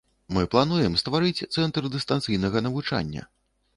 Мы 0.35 0.43
плануем 0.53 0.95
стварыць 1.01 1.45
цэнтр 1.55 1.91
дыстанцыйнага 1.97 2.67
навучання. 2.67 3.29